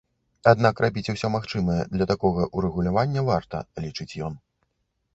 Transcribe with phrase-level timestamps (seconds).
[0.51, 4.45] Аднак рабіць усё магчымае для такога ўрэгулявання варта, лічыць ён.